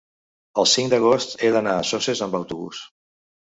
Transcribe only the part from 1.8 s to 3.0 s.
a Soses amb autobús.